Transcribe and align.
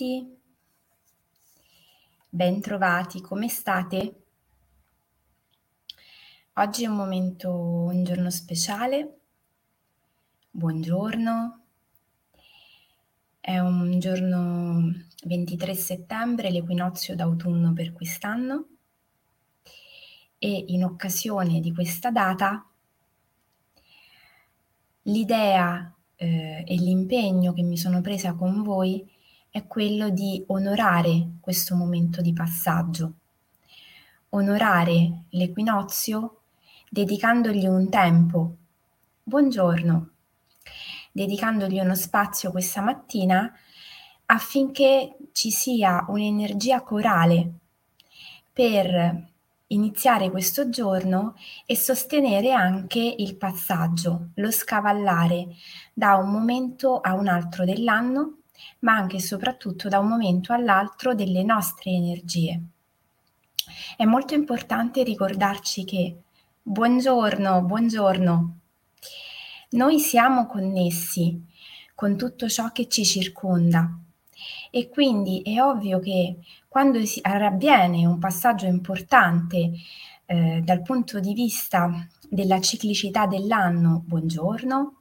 Tutti, 0.00 0.34
bentrovati, 2.30 3.20
come 3.20 3.48
state? 3.48 4.22
Oggi 6.54 6.84
è 6.84 6.86
un 6.86 6.96
momento, 6.96 7.52
un 7.52 8.02
giorno 8.02 8.30
speciale, 8.30 9.18
buongiorno, 10.52 11.60
è 13.40 13.58
un 13.58 13.98
giorno 13.98 14.90
23 15.26 15.74
settembre, 15.74 16.50
l'equinozio 16.50 17.14
d'autunno 17.14 17.74
per 17.74 17.92
quest'anno. 17.92 18.68
E 20.38 20.64
in 20.68 20.82
occasione 20.82 21.60
di 21.60 21.74
questa 21.74 22.10
data 22.10 22.66
l'idea 25.02 25.94
eh, 26.16 26.64
e 26.66 26.74
l'impegno 26.76 27.52
che 27.52 27.62
mi 27.62 27.76
sono 27.76 28.00
presa 28.00 28.32
con 28.32 28.62
voi 28.62 29.18
è 29.50 29.66
quello 29.66 30.10
di 30.10 30.44
onorare 30.46 31.38
questo 31.40 31.74
momento 31.74 32.20
di 32.20 32.32
passaggio, 32.32 33.12
onorare 34.30 35.24
l'equinozio 35.30 36.42
dedicandogli 36.88 37.66
un 37.66 37.88
tempo. 37.88 38.54
Buongiorno, 39.24 40.10
dedicandogli 41.10 41.80
uno 41.80 41.96
spazio 41.96 42.52
questa 42.52 42.80
mattina 42.80 43.52
affinché 44.26 45.16
ci 45.32 45.50
sia 45.50 46.04
un'energia 46.06 46.82
corale 46.82 47.50
per 48.52 49.28
iniziare 49.66 50.30
questo 50.30 50.68
giorno 50.68 51.34
e 51.66 51.76
sostenere 51.76 52.52
anche 52.52 53.00
il 53.18 53.36
passaggio, 53.36 54.28
lo 54.34 54.50
scavallare 54.52 55.48
da 55.92 56.14
un 56.14 56.30
momento 56.30 57.00
a 57.00 57.14
un 57.14 57.26
altro 57.26 57.64
dell'anno, 57.64 58.39
ma 58.80 58.94
anche 58.94 59.16
e 59.16 59.20
soprattutto 59.20 59.88
da 59.88 59.98
un 59.98 60.08
momento 60.08 60.52
all'altro 60.52 61.14
delle 61.14 61.42
nostre 61.42 61.90
energie. 61.90 62.60
È 63.96 64.04
molto 64.04 64.34
importante 64.34 65.02
ricordarci 65.02 65.84
che 65.84 66.22
buongiorno, 66.62 67.62
buongiorno, 67.62 68.58
noi 69.70 70.00
siamo 70.00 70.46
connessi 70.46 71.46
con 71.94 72.16
tutto 72.16 72.48
ciò 72.48 72.72
che 72.72 72.88
ci 72.88 73.04
circonda 73.04 73.88
e 74.70 74.88
quindi 74.88 75.42
è 75.42 75.60
ovvio 75.62 76.00
che 76.00 76.38
quando 76.66 77.04
si 77.04 77.20
avviene 77.22 78.06
un 78.06 78.18
passaggio 78.18 78.66
importante 78.66 79.72
eh, 80.26 80.60
dal 80.64 80.82
punto 80.82 81.20
di 81.20 81.34
vista 81.34 82.06
della 82.28 82.60
ciclicità 82.60 83.26
dell'anno, 83.26 84.02
buongiorno, 84.06 84.99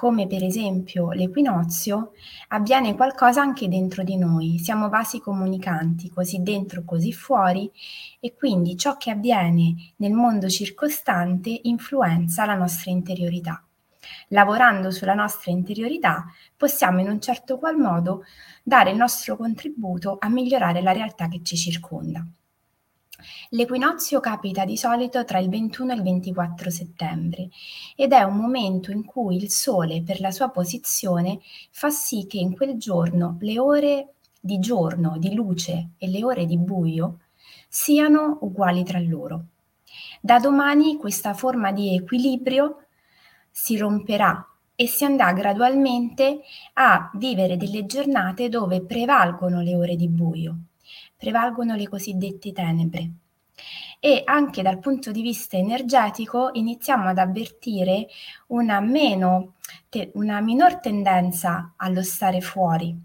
come 0.00 0.26
per 0.26 0.42
esempio 0.42 1.10
l'equinozio, 1.12 2.12
avviene 2.48 2.94
qualcosa 2.94 3.42
anche 3.42 3.68
dentro 3.68 4.02
di 4.02 4.16
noi. 4.16 4.56
Siamo 4.58 4.88
vasi 4.88 5.20
comunicanti, 5.20 6.08
così 6.08 6.40
dentro, 6.40 6.84
così 6.86 7.12
fuori, 7.12 7.70
e 8.18 8.34
quindi 8.34 8.78
ciò 8.78 8.96
che 8.96 9.10
avviene 9.10 9.74
nel 9.96 10.12
mondo 10.12 10.48
circostante 10.48 11.60
influenza 11.64 12.46
la 12.46 12.54
nostra 12.54 12.90
interiorità. 12.90 13.62
Lavorando 14.28 14.90
sulla 14.90 15.12
nostra 15.12 15.50
interiorità 15.50 16.24
possiamo 16.56 17.00
in 17.00 17.10
un 17.10 17.20
certo 17.20 17.58
qual 17.58 17.76
modo 17.76 18.24
dare 18.62 18.92
il 18.92 18.96
nostro 18.96 19.36
contributo 19.36 20.16
a 20.18 20.30
migliorare 20.30 20.80
la 20.80 20.92
realtà 20.92 21.28
che 21.28 21.42
ci 21.42 21.58
circonda. 21.58 22.24
L'equinozio 23.50 24.20
capita 24.20 24.64
di 24.64 24.76
solito 24.76 25.24
tra 25.24 25.38
il 25.38 25.48
21 25.48 25.92
e 25.92 25.94
il 25.96 26.02
24 26.02 26.70
settembre 26.70 27.48
ed 27.96 28.12
è 28.12 28.22
un 28.22 28.36
momento 28.36 28.90
in 28.90 29.04
cui 29.04 29.36
il 29.36 29.50
Sole, 29.50 30.02
per 30.02 30.20
la 30.20 30.30
sua 30.30 30.50
posizione, 30.50 31.40
fa 31.70 31.90
sì 31.90 32.26
che 32.26 32.38
in 32.38 32.54
quel 32.54 32.76
giorno 32.76 33.36
le 33.40 33.58
ore 33.58 34.14
di 34.40 34.58
giorno, 34.58 35.16
di 35.18 35.34
luce 35.34 35.90
e 35.98 36.08
le 36.08 36.24
ore 36.24 36.46
di 36.46 36.56
buio 36.56 37.18
siano 37.68 38.38
uguali 38.40 38.82
tra 38.84 38.98
loro. 38.98 39.44
Da 40.20 40.38
domani 40.38 40.96
questa 40.96 41.34
forma 41.34 41.72
di 41.72 41.94
equilibrio 41.94 42.84
si 43.50 43.76
romperà 43.76 44.44
e 44.74 44.86
si 44.86 45.04
andrà 45.04 45.32
gradualmente 45.32 46.40
a 46.74 47.10
vivere 47.14 47.56
delle 47.56 47.84
giornate 47.84 48.48
dove 48.48 48.82
prevalgono 48.82 49.60
le 49.60 49.76
ore 49.76 49.96
di 49.96 50.08
buio, 50.08 50.56
prevalgono 51.20 51.76
le 51.76 51.86
cosiddette 51.86 52.50
tenebre. 52.50 53.10
E 54.00 54.22
anche 54.24 54.62
dal 54.62 54.78
punto 54.78 55.12
di 55.12 55.20
vista 55.20 55.58
energetico 55.58 56.48
iniziamo 56.54 57.10
ad 57.10 57.18
avvertire 57.18 58.08
una, 58.46 58.80
meno, 58.80 59.56
te, 59.90 60.10
una 60.14 60.40
minor 60.40 60.76
tendenza 60.76 61.74
allo 61.76 62.02
stare 62.02 62.40
fuori, 62.40 62.98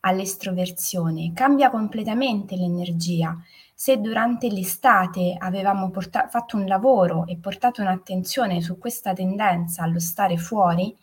all'estroversione, 0.00 1.32
cambia 1.32 1.70
completamente 1.70 2.56
l'energia, 2.56 3.38
se 3.80 3.96
durante 3.98 4.50
l'estate 4.50 5.36
avevamo 5.38 5.88
porta- 5.88 6.28
fatto 6.28 6.58
un 6.58 6.66
lavoro 6.66 7.24
e 7.26 7.38
portato 7.38 7.80
un'attenzione 7.80 8.60
su 8.60 8.76
questa 8.76 9.14
tendenza 9.14 9.84
allo 9.84 10.00
stare 10.00 10.36
fuori, 10.36 10.94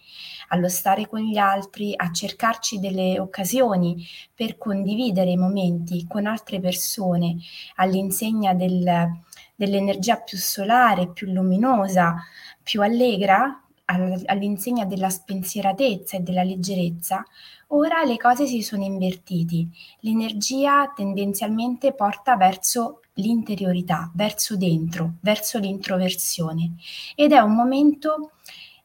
allo 0.50 0.70
stare 0.70 1.08
con 1.08 1.22
gli 1.22 1.38
altri, 1.38 1.96
a 1.96 2.12
cercarci 2.12 2.78
delle 2.78 3.20
occasioni 3.20 4.06
per 4.32 4.60
condividere 4.60 5.32
i 5.32 5.38
momenti 5.38 6.06
con 6.08 6.28
altre 6.28 6.60
persone 6.60 7.38
all'insegna 7.78 8.54
del, 8.54 9.10
dell'energia 9.56 10.18
più 10.18 10.38
solare, 10.38 11.12
più 11.12 11.32
luminosa, 11.32 12.16
più 12.62 12.84
allegra, 12.84 13.60
all'insegna 13.88 14.86
della 14.86 15.10
spensieratezza 15.10 16.18
e 16.18 16.20
della 16.20 16.44
leggerezza, 16.44 17.26
ora 17.68 18.04
le 18.04 18.18
cose 18.18 18.46
si 18.46 18.62
sono 18.62 18.84
invertiti. 18.84 19.70
L'energia 20.02 20.92
tendenzialmente 20.96 21.94
porta 21.94 22.36
verso 22.36 23.02
l'interiorità, 23.14 24.12
verso 24.14 24.58
dentro, 24.58 25.14
verso 25.22 25.58
l'introversione 25.58 26.74
ed 27.16 27.32
è 27.32 27.40
un 27.40 27.56
momento 27.56 28.32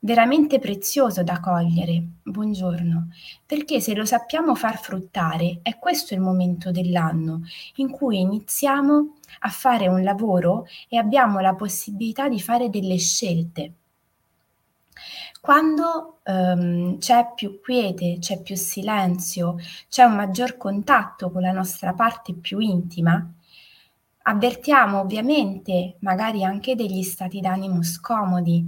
veramente 0.05 0.59
prezioso 0.59 1.23
da 1.23 1.39
cogliere. 1.41 2.03
Buongiorno, 2.23 3.09
perché 3.45 3.81
se 3.81 3.95
lo 3.95 4.05
sappiamo 4.05 4.55
far 4.55 4.79
fruttare, 4.81 5.61
è 5.63 5.79
questo 5.79 6.15
il 6.15 6.21
momento 6.21 6.71
dell'anno 6.71 7.43
in 7.77 7.91
cui 7.91 8.21
iniziamo 8.21 9.15
a 9.41 9.49
fare 9.49 9.89
un 9.89 10.03
lavoro 10.03 10.67
e 10.89 10.97
abbiamo 10.97 11.41
la 11.41 11.55
possibilità 11.55 12.29
di 12.29 12.41
fare 12.41 12.69
delle 12.69 12.99
scelte 12.99 13.75
quando 15.43 16.21
ehm, 16.23 16.99
c'è 16.99 17.33
più 17.35 17.61
quiete, 17.61 18.19
c'è 18.21 18.41
più 18.43 18.55
silenzio, 18.55 19.57
c'è 19.89 20.05
un 20.05 20.15
maggior 20.15 20.57
contatto 20.57 21.33
con 21.33 21.43
la 21.43 21.51
nostra 21.51 21.95
parte 21.95 22.33
più 22.33 22.61
intima, 22.61 23.29
avvertiamo 24.23 25.01
ovviamente 25.01 25.97
magari 26.03 26.45
anche 26.45 26.77
degli 26.77 27.03
stati 27.03 27.41
d'animo 27.41 27.83
scomodi, 27.83 28.65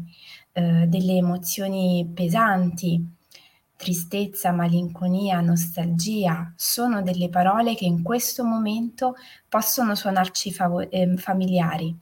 eh, 0.51 0.87
delle 0.89 1.13
emozioni 1.13 2.11
pesanti, 2.13 3.01
tristezza, 3.77 4.51
malinconia, 4.51 5.41
nostalgia, 5.41 6.53
sono 6.57 7.03
delle 7.03 7.29
parole 7.29 7.77
che 7.77 7.85
in 7.85 8.03
questo 8.03 8.43
momento 8.43 9.15
possono 9.49 9.95
suonarci 9.95 10.53
fav- 10.53 10.89
eh, 10.91 11.17
familiari. 11.19 11.97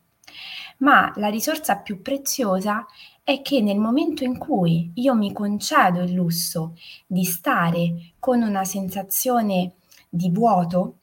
Ma 0.78 1.12
la 1.16 1.28
risorsa 1.28 1.77
più 1.77 2.00
preziosa 2.00 2.87
è 3.25 3.41
che 3.41 3.60
nel 3.60 3.78
momento 3.78 4.25
in 4.25 4.37
cui 4.37 4.91
io 4.94 5.15
mi 5.15 5.33
concedo 5.33 6.00
il 6.00 6.12
lusso 6.12 6.75
di 7.06 7.25
stare 7.25 8.15
con 8.19 8.42
una 8.42 8.65
sensazione 8.65 9.74
di 10.09 10.28
vuoto, 10.30 10.97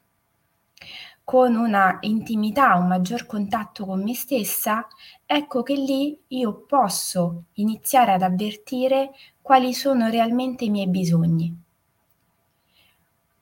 con 1.24 1.54
una 1.54 1.98
intimità, 2.00 2.74
un 2.74 2.88
maggior 2.88 3.24
contatto 3.24 3.86
con 3.86 4.02
me 4.02 4.14
stessa, 4.14 4.86
ecco 5.24 5.62
che 5.62 5.74
lì 5.74 6.18
io 6.28 6.64
posso 6.66 7.44
iniziare 7.54 8.12
ad 8.12 8.22
avvertire 8.22 9.12
quali 9.40 9.72
sono 9.72 10.08
realmente 10.08 10.64
i 10.64 10.70
miei 10.70 10.88
bisogni. 10.88 11.56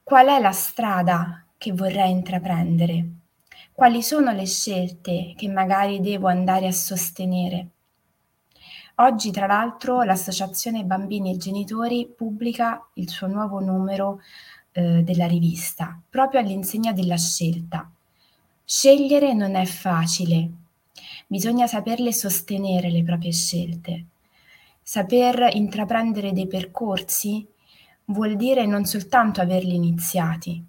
Qual 0.03 0.27
è 0.27 0.41
la 0.41 0.53
strada 0.53 1.45
che 1.57 1.73
vorrei 1.73 2.11
intraprendere? 2.11 3.09
Quali 3.73 4.03
sono 4.03 4.33
le 4.33 4.47
scelte 4.47 5.35
che 5.37 5.49
magari 5.49 6.01
devo 6.01 6.29
andare 6.29 6.67
a 6.67 6.73
sostenere? 6.73 7.69
Oggi, 9.01 9.31
tra 9.31 9.47
l'altro, 9.47 10.03
l'Associazione 10.03 10.83
Bambini 10.83 11.31
e 11.31 11.37
Genitori 11.37 12.13
pubblica 12.17 12.85
il 12.95 13.09
suo 13.09 13.29
nuovo 13.29 13.61
numero 13.61 14.21
eh, 14.73 15.05
della 15.05 15.29
rivista, 15.29 16.01
proprio 16.11 16.41
all'insegna 16.41 16.93
della 16.93 17.17
scelta. 17.17 17.89
Scegliere 18.65 19.35
non 19.35 19.55
è 19.55 19.65
facile, 19.67 20.51
bisogna 21.29 21.69
saperle 21.69 22.13
sostenere 22.13 22.91
le 22.91 23.05
proprie 23.05 23.31
scelte. 23.31 24.05
Saper 24.83 25.51
intraprendere 25.53 26.33
dei 26.33 26.49
percorsi 26.49 27.47
vuol 28.07 28.35
dire 28.35 28.67
non 28.67 28.85
soltanto 28.85 29.41
averli 29.41 29.77
iniziati, 29.77 30.61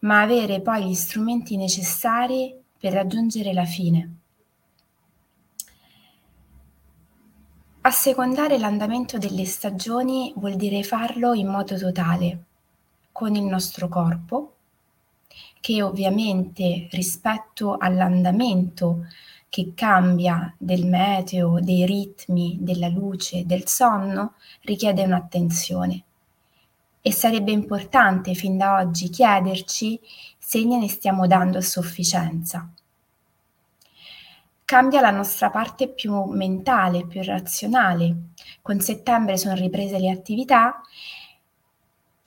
ma 0.00 0.20
avere 0.20 0.60
poi 0.60 0.84
gli 0.84 0.94
strumenti 0.94 1.56
necessari 1.56 2.54
per 2.78 2.92
raggiungere 2.92 3.54
la 3.54 3.64
fine. 3.64 4.17
Assecondare 7.88 8.58
l'andamento 8.58 9.16
delle 9.16 9.46
stagioni 9.46 10.34
vuol 10.36 10.56
dire 10.56 10.82
farlo 10.82 11.32
in 11.32 11.46
modo 11.46 11.78
totale, 11.78 12.44
con 13.12 13.34
il 13.34 13.44
nostro 13.44 13.88
corpo, 13.88 14.56
che 15.58 15.82
ovviamente 15.82 16.88
rispetto 16.90 17.78
all'andamento 17.78 19.06
che 19.48 19.72
cambia 19.74 20.54
del 20.58 20.84
meteo, 20.84 21.60
dei 21.60 21.86
ritmi, 21.86 22.58
della 22.60 22.88
luce, 22.88 23.46
del 23.46 23.66
sonno, 23.66 24.34
richiede 24.64 25.04
un'attenzione. 25.04 26.02
E 27.00 27.10
sarebbe 27.10 27.52
importante 27.52 28.34
fin 28.34 28.58
da 28.58 28.80
oggi 28.80 29.08
chiederci 29.08 29.98
se 30.38 30.60
gliene 30.62 30.88
stiamo 30.88 31.26
dando 31.26 31.56
a 31.56 31.62
sufficienza. 31.62 32.70
Cambia 34.68 35.00
la 35.00 35.10
nostra 35.10 35.48
parte 35.48 35.88
più 35.88 36.24
mentale, 36.24 37.06
più 37.06 37.22
razionale. 37.22 38.32
Con 38.60 38.80
settembre 38.80 39.38
sono 39.38 39.54
riprese 39.54 39.98
le 39.98 40.10
attività 40.10 40.82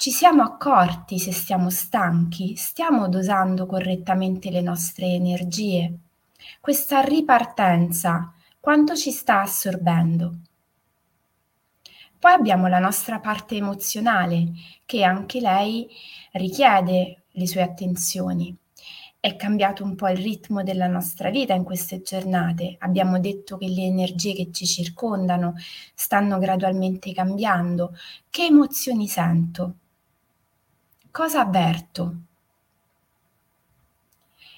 ci 0.01 0.09
siamo 0.09 0.41
accorti 0.41 1.19
se 1.19 1.31
stiamo 1.31 1.69
stanchi, 1.69 2.55
stiamo 2.55 3.07
dosando 3.07 3.67
correttamente 3.67 4.49
le 4.49 4.61
nostre 4.61 5.05
energie. 5.05 5.93
Questa 6.59 7.01
ripartenza, 7.01 8.33
quanto 8.59 8.95
ci 8.95 9.11
sta 9.11 9.41
assorbendo? 9.41 10.37
Poi 12.17 12.31
abbiamo 12.31 12.65
la 12.65 12.79
nostra 12.79 13.19
parte 13.19 13.57
emozionale, 13.57 14.53
che 14.87 15.03
anche 15.03 15.39
lei 15.39 15.87
richiede 16.31 17.25
le 17.29 17.45
sue 17.45 17.61
attenzioni. 17.61 18.57
È 19.23 19.35
cambiato 19.35 19.83
un 19.83 19.93
po' 19.93 20.07
il 20.07 20.17
ritmo 20.17 20.63
della 20.63 20.87
nostra 20.87 21.29
vita 21.29 21.53
in 21.53 21.63
queste 21.63 22.01
giornate. 22.01 22.77
Abbiamo 22.79 23.19
detto 23.19 23.55
che 23.55 23.67
le 23.67 23.83
energie 23.83 24.33
che 24.33 24.51
ci 24.51 24.65
circondano 24.65 25.53
stanno 25.93 26.39
gradualmente 26.39 27.13
cambiando. 27.13 27.95
Che 28.31 28.45
emozioni 28.45 29.07
sento? 29.07 29.75
Cosa 31.11 31.41
avverto? 31.41 32.15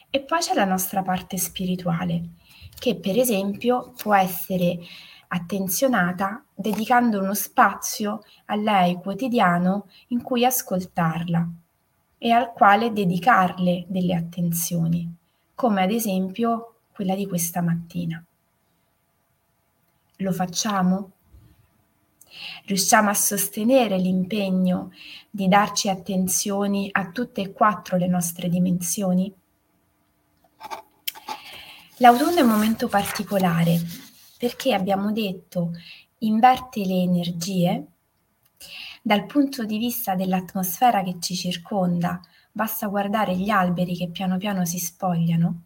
E 0.09 0.21
poi 0.21 0.39
c'è 0.39 0.53
la 0.53 0.63
nostra 0.63 1.03
parte 1.03 1.37
spirituale, 1.37 2.29
che 2.79 2.95
per 2.95 3.17
esempio 3.17 3.91
può 3.97 4.15
essere 4.15 4.79
attenzionata 5.27 6.41
dedicando 6.55 7.19
uno 7.19 7.33
spazio 7.33 8.21
a 8.45 8.55
lei 8.55 8.95
quotidiano 8.95 9.89
in 10.07 10.21
cui 10.21 10.45
ascoltarla 10.45 11.49
e 12.23 12.31
al 12.31 12.53
quale 12.53 12.93
dedicarle 12.93 13.83
delle 13.89 14.15
attenzioni, 14.15 15.13
come 15.53 15.83
ad 15.83 15.91
esempio 15.91 16.75
quella 16.93 17.15
di 17.15 17.27
questa 17.27 17.61
mattina. 17.61 18.23
Lo 20.15 20.31
facciamo? 20.31 21.11
riusciamo 22.65 23.09
a 23.09 23.13
sostenere 23.13 23.97
l'impegno 23.97 24.91
di 25.29 25.49
darci 25.49 25.89
attenzioni 25.89 26.87
a 26.93 27.11
tutte 27.11 27.41
e 27.41 27.51
quattro 27.51 27.97
le 27.97 28.07
nostre 28.07 28.47
dimensioni? 28.47 29.29
L'autunno 31.97 32.37
è 32.37 32.41
un 32.41 32.47
momento 32.47 32.87
particolare 32.87 33.81
perché 34.37 34.73
abbiamo 34.73 35.11
detto 35.11 35.71
inverte 36.19 36.85
le 36.85 37.01
energie 37.01 37.87
dal 39.05 39.25
punto 39.25 39.65
di 39.65 39.77
vista 39.77 40.15
dell'atmosfera 40.15 41.03
che 41.03 41.17
ci 41.19 41.35
circonda, 41.35 42.21
basta 42.49 42.87
guardare 42.87 43.35
gli 43.35 43.49
alberi 43.49 43.97
che 43.97 44.07
piano 44.07 44.37
piano 44.37 44.63
si 44.63 44.79
spogliano, 44.79 45.61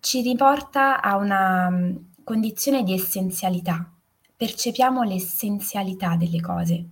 ci 0.00 0.20
riporta 0.20 1.00
a 1.00 1.16
una 1.16 1.70
mm, 1.70 1.96
condizione 2.24 2.82
di 2.82 2.92
essenzialità, 2.92 3.88
percepiamo 4.36 5.04
l'essenzialità 5.04 6.16
delle 6.16 6.40
cose. 6.40 6.86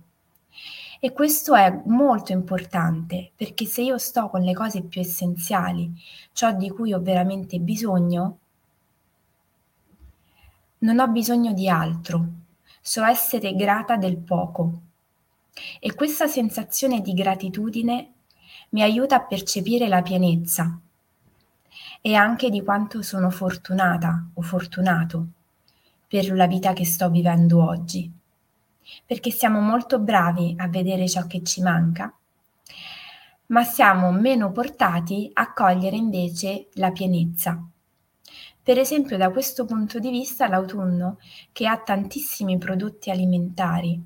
E 1.01 1.11
questo 1.11 1.55
è 1.55 1.81
molto 1.87 2.31
importante 2.31 3.31
perché 3.35 3.65
se 3.65 3.81
io 3.81 3.97
sto 3.97 4.29
con 4.29 4.43
le 4.43 4.53
cose 4.53 4.81
più 4.81 5.01
essenziali, 5.01 5.93
ciò 6.31 6.53
di 6.53 6.69
cui 6.69 6.93
ho 6.93 7.01
veramente 7.01 7.59
bisogno, 7.59 8.37
non 10.79 10.99
ho 10.99 11.07
bisogno 11.09 11.51
di 11.51 11.67
altro, 11.67 12.25
so 12.81 13.03
essere 13.03 13.55
grata 13.55 13.97
del 13.97 14.17
poco. 14.17 14.81
E 15.79 15.93
questa 15.93 16.27
sensazione 16.27 16.99
di 16.99 17.13
gratitudine 17.13 18.13
mi 18.69 18.81
aiuta 18.81 19.15
a 19.15 19.25
percepire 19.25 19.87
la 19.87 20.01
pienezza 20.01 20.79
e 22.01 22.13
anche 22.13 22.49
di 22.49 22.61
quanto 22.61 23.01
sono 23.01 23.29
fortunata 23.29 24.27
o 24.33 24.41
fortunato 24.41 25.27
per 26.07 26.31
la 26.33 26.45
vita 26.45 26.73
che 26.73 26.85
sto 26.85 27.09
vivendo 27.09 27.65
oggi, 27.65 28.11
perché 29.05 29.31
siamo 29.31 29.61
molto 29.61 29.99
bravi 29.99 30.55
a 30.57 30.67
vedere 30.67 31.07
ciò 31.07 31.25
che 31.25 31.41
ci 31.41 31.61
manca, 31.61 32.13
ma 33.47 33.63
siamo 33.63 34.11
meno 34.11 34.51
portati 34.51 35.29
a 35.33 35.53
cogliere 35.53 35.95
invece 35.95 36.67
la 36.73 36.91
pienezza. 36.91 37.65
Per 38.61 38.77
esempio, 38.77 39.17
da 39.17 39.29
questo 39.29 39.65
punto 39.65 39.99
di 39.99 40.09
vista, 40.09 40.47
l'autunno, 40.47 41.19
che 41.51 41.67
ha 41.67 41.77
tantissimi 41.77 42.57
prodotti 42.57 43.09
alimentari, 43.09 44.01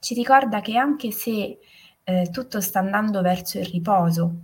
ci 0.00 0.14
ricorda 0.14 0.60
che 0.60 0.76
anche 0.76 1.12
se 1.12 1.58
eh, 2.02 2.28
tutto 2.30 2.60
sta 2.60 2.78
andando 2.80 3.20
verso 3.20 3.58
il 3.58 3.66
riposo, 3.66 4.34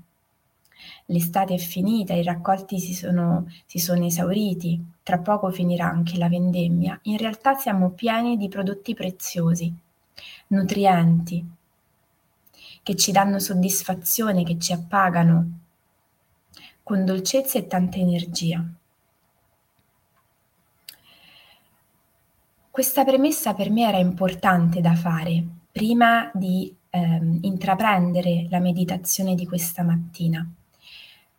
l'estate 1.07 1.55
è 1.55 1.59
finita, 1.59 2.13
i 2.13 2.23
raccolti 2.23 2.79
si 2.79 2.93
sono, 2.93 3.51
si 3.65 3.79
sono 3.79 4.05
esauriti, 4.05 4.85
tra 5.03 5.19
poco 5.19 5.51
finirà 5.51 5.87
anche 5.87 6.19
la 6.19 6.29
vendemmia, 6.29 6.99
in 7.05 7.17
realtà 7.17 7.55
siamo 7.55 7.91
pieni 7.91 8.37
di 8.37 8.49
prodotti 8.49 8.93
preziosi, 8.95 9.75
nutrienti, 10.49 11.45
che 12.83 12.95
ci 12.95 13.11
danno 13.11 13.39
soddisfazione, 13.39 14.45
che 14.45 14.59
ci 14.59 14.73
appagano 14.73 15.61
con 16.83 17.05
dolcezza 17.05 17.59
e 17.59 17.67
tanta 17.67 17.97
energia. 17.97 18.65
Questa 22.77 23.05
premessa 23.05 23.55
per 23.55 23.71
me 23.71 23.89
era 23.89 23.97
importante 23.97 24.83
da 24.83 24.95
fare 24.95 25.43
prima 25.73 26.31
di 26.35 26.71
eh, 26.91 27.21
intraprendere 27.41 28.49
la 28.51 28.59
meditazione 28.59 29.35
di 29.35 29.47
questa 29.47 29.83
mattina. 29.83 30.47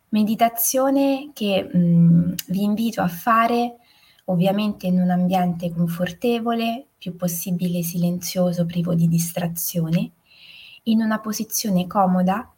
Meditazione 0.08 1.30
che 1.32 1.62
mh, 1.62 1.78
mm, 1.78 2.32
vi 2.48 2.62
invito 2.64 3.02
a 3.02 3.06
fare 3.06 3.76
ovviamente 4.24 4.88
in 4.88 4.98
un 4.98 5.10
ambiente 5.10 5.70
confortevole, 5.70 6.86
più 6.98 7.14
possibile 7.14 7.84
silenzioso, 7.84 8.66
privo 8.66 8.94
di 8.94 9.06
distrazioni, 9.06 10.10
in 10.86 11.02
una 11.02 11.20
posizione 11.20 11.86
comoda, 11.86 12.50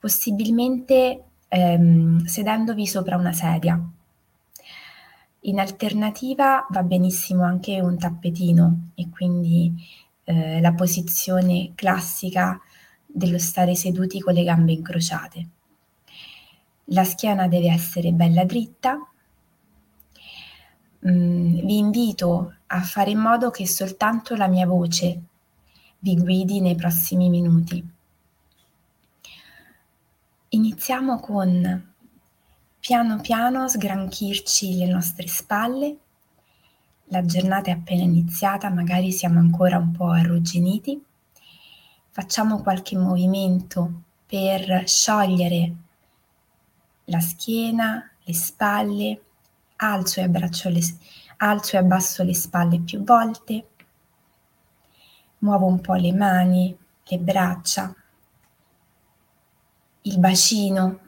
possibilmente 0.00 1.22
ehm, 1.46 2.24
sedendovi 2.24 2.88
sopra 2.88 3.16
una 3.16 3.32
sedia. 3.32 3.80
In 5.40 5.60
alternativa 5.60 6.66
va 6.70 6.82
benissimo 6.82 7.44
anche 7.44 7.80
un 7.80 7.96
tappetino 7.98 8.90
e 8.94 9.08
quindi 9.10 9.72
eh, 10.24 10.60
la 10.60 10.72
posizione 10.72 11.72
classica 11.74 12.60
dello 13.06 13.38
stare 13.38 13.74
seduti 13.74 14.20
con 14.20 14.34
le 14.34 14.42
gambe 14.42 14.72
incrociate. 14.72 15.48
La 16.90 17.04
schiena 17.04 17.48
deve 17.48 17.70
essere 17.70 18.12
bella 18.12 18.44
dritta. 18.44 18.98
Mm, 21.08 21.64
vi 21.64 21.78
invito 21.78 22.54
a 22.66 22.80
fare 22.80 23.10
in 23.10 23.18
modo 23.18 23.50
che 23.50 23.66
soltanto 23.66 24.34
la 24.34 24.48
mia 24.48 24.66
voce 24.66 25.20
vi 26.00 26.16
guidi 26.16 26.60
nei 26.60 26.74
prossimi 26.74 27.28
minuti. 27.28 27.84
Iniziamo 30.48 31.18
con 31.20 31.94
piano 32.86 33.18
piano 33.18 33.66
sgranchirci 33.66 34.76
le 34.76 34.86
nostre 34.86 35.26
spalle. 35.26 35.96
La 37.06 37.24
giornata 37.24 37.68
è 37.68 37.74
appena 37.74 38.04
iniziata, 38.04 38.70
magari 38.70 39.10
siamo 39.10 39.40
ancora 39.40 39.76
un 39.76 39.90
po' 39.90 40.10
arrugginiti. 40.10 41.04
Facciamo 42.10 42.62
qualche 42.62 42.96
movimento 42.96 44.02
per 44.24 44.86
sciogliere 44.86 45.74
la 47.06 47.18
schiena, 47.18 48.08
le 48.22 48.32
spalle, 48.32 49.22
alzo 49.78 50.20
e, 50.20 50.22
abbraccio 50.22 50.68
le, 50.68 50.80
alzo 51.38 51.74
e 51.74 51.78
abbasso 51.80 52.22
le 52.22 52.34
spalle 52.34 52.78
più 52.78 53.02
volte, 53.02 53.66
muovo 55.38 55.66
un 55.66 55.80
po' 55.80 55.94
le 55.94 56.12
mani, 56.12 56.78
le 57.02 57.18
braccia, 57.18 57.92
il 60.02 60.18
bacino 60.20 61.00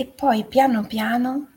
e 0.00 0.06
poi 0.06 0.44
piano 0.44 0.86
piano 0.86 1.48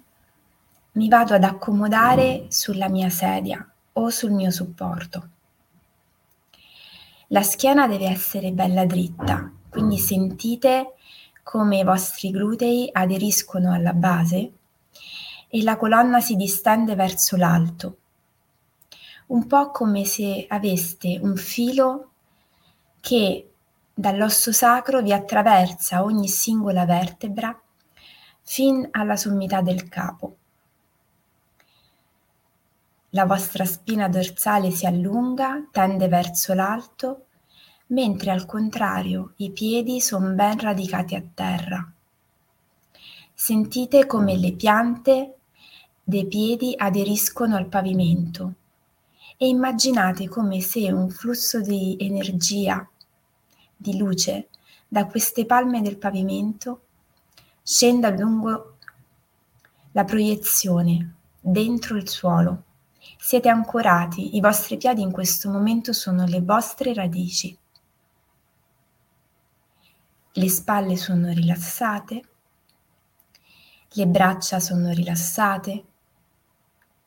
mi 0.93 1.07
vado 1.07 1.35
ad 1.35 1.43
accomodare 1.43 2.47
sulla 2.49 2.89
mia 2.89 3.11
sedia 3.11 3.63
o 3.93 4.09
sul 4.09 4.31
mio 4.31 4.49
supporto. 4.49 5.29
La 7.27 7.43
schiena 7.43 7.87
deve 7.87 8.07
essere 8.07 8.51
bella 8.51 8.83
dritta, 8.87 9.51
quindi 9.69 9.99
sentite 9.99 10.95
come 11.43 11.77
i 11.77 11.83
vostri 11.83 12.31
glutei 12.31 12.89
aderiscono 12.91 13.73
alla 13.73 13.93
base 13.93 14.51
e 15.47 15.61
la 15.61 15.77
colonna 15.77 16.19
si 16.19 16.35
distende 16.35 16.95
verso 16.95 17.37
l'alto, 17.37 17.97
un 19.27 19.45
po' 19.45 19.69
come 19.69 20.03
se 20.03 20.47
aveste 20.49 21.19
un 21.21 21.35
filo 21.35 22.09
che 23.01 23.51
dall'osso 23.93 24.51
sacro 24.51 25.03
vi 25.03 25.13
attraversa 25.13 26.03
ogni 26.03 26.27
singola 26.27 26.85
vertebra 26.85 27.55
fin 28.43 28.87
alla 28.91 29.15
sommità 29.15 29.61
del 29.61 29.87
capo. 29.87 30.35
La 33.13 33.25
vostra 33.25 33.65
spina 33.65 34.07
dorsale 34.07 34.71
si 34.71 34.85
allunga, 34.85 35.67
tende 35.69 36.07
verso 36.07 36.53
l'alto, 36.53 37.25
mentre 37.87 38.31
al 38.31 38.45
contrario 38.45 39.33
i 39.37 39.51
piedi 39.51 39.99
sono 39.99 40.33
ben 40.33 40.57
radicati 40.59 41.15
a 41.15 41.23
terra. 41.33 41.91
Sentite 43.33 44.05
come 44.05 44.37
le 44.37 44.53
piante 44.53 45.35
dei 46.03 46.25
piedi 46.27 46.73
aderiscono 46.77 47.55
al 47.57 47.67
pavimento 47.67 48.53
e 49.35 49.47
immaginate 49.47 50.29
come 50.29 50.61
se 50.61 50.91
un 50.91 51.09
flusso 51.09 51.59
di 51.59 51.97
energia, 51.99 52.87
di 53.75 53.97
luce, 53.97 54.49
da 54.87 55.05
queste 55.07 55.45
palme 55.45 55.81
del 55.81 55.97
pavimento 55.97 56.81
scenda 57.61 58.09
lungo 58.09 58.77
la 59.91 60.03
proiezione, 60.03 61.15
dentro 61.39 61.97
il 61.97 62.07
suolo 62.07 62.63
siete 63.23 63.49
ancorati, 63.49 64.35
i 64.35 64.39
vostri 64.39 64.77
piedi 64.77 65.01
in 65.01 65.11
questo 65.11 65.49
momento 65.49 65.93
sono 65.93 66.25
le 66.25 66.41
vostre 66.41 66.93
radici. 66.93 67.55
Le 70.33 70.49
spalle 70.49 70.95
sono 70.97 71.31
rilassate, 71.31 72.29
le 73.89 74.07
braccia 74.07 74.59
sono 74.59 74.89
rilassate, 74.91 75.85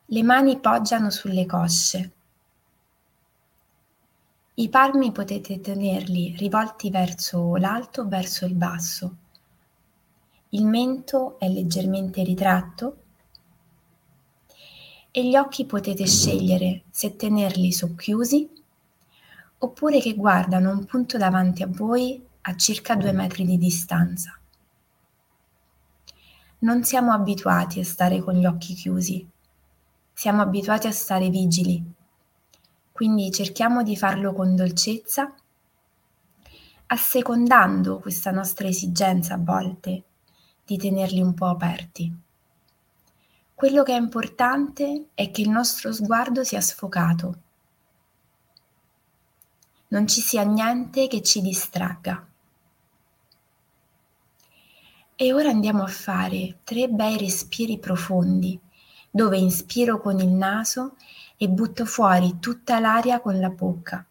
le 0.05 0.23
mani 0.23 0.59
poggiano 0.59 1.09
sulle 1.09 1.45
cosce. 1.45 2.11
I 4.55 4.69
palmi 4.69 5.11
potete 5.11 5.59
tenerli 5.59 6.35
rivolti 6.37 6.89
verso 6.89 7.55
l'alto 7.57 8.01
o 8.01 8.07
verso 8.07 8.45
il 8.45 8.53
basso. 8.53 9.17
Il 10.49 10.65
mento 10.67 11.39
è 11.39 11.49
leggermente 11.49 12.23
ritratto 12.23 12.97
e 15.09 15.27
gli 15.27 15.35
occhi 15.35 15.65
potete 15.65 16.05
scegliere 16.05 16.83
se 16.91 17.15
tenerli 17.15 17.71
socchiusi 17.71 18.49
oppure 19.57 19.99
che 19.99 20.13
guardano 20.13 20.69
un 20.69 20.85
punto 20.85 21.17
davanti 21.17 21.63
a 21.63 21.67
voi 21.67 22.23
a 22.41 22.55
circa 22.55 22.95
due 22.95 23.11
metri 23.11 23.43
di 23.43 23.57
distanza. 23.57 24.37
Non 26.59 26.83
siamo 26.83 27.11
abituati 27.11 27.79
a 27.79 27.83
stare 27.83 28.19
con 28.21 28.35
gli 28.35 28.45
occhi 28.45 28.75
chiusi, 28.75 29.27
siamo 30.13 30.43
abituati 30.43 30.85
a 30.85 30.91
stare 30.91 31.29
vigili, 31.29 31.83
quindi 32.91 33.31
cerchiamo 33.31 33.81
di 33.81 33.97
farlo 33.97 34.31
con 34.33 34.55
dolcezza, 34.55 35.33
assecondando 36.87 37.99
questa 37.99 38.29
nostra 38.29 38.67
esigenza 38.67 39.33
a 39.33 39.39
volte 39.39 40.03
di 40.65 40.77
tenerli 40.77 41.21
un 41.21 41.33
po' 41.33 41.45
aperti. 41.45 42.13
Quello 43.53 43.83
che 43.83 43.93
è 43.93 43.97
importante 43.97 45.07
è 45.13 45.31
che 45.31 45.41
il 45.41 45.49
nostro 45.49 45.93
sguardo 45.93 46.43
sia 46.43 46.59
sfocato, 46.59 47.37
non 49.89 50.07
ci 50.07 50.19
sia 50.19 50.43
niente 50.43 51.07
che 51.07 51.21
ci 51.21 51.41
distragga. 51.41 52.27
E 55.15 55.33
ora 55.33 55.49
andiamo 55.49 55.83
a 55.83 55.87
fare 55.87 56.57
tre 56.65 56.89
bei 56.89 57.17
respiri 57.17 57.77
profondi, 57.79 58.59
dove 59.09 59.37
inspiro 59.37 60.01
con 60.01 60.19
il 60.19 60.27
naso 60.27 60.97
e 61.37 61.47
butto 61.47 61.85
fuori 61.85 62.39
tutta 62.39 62.79
l'aria 62.79 63.21
con 63.21 63.39
la 63.39 63.49
bocca. 63.49 64.05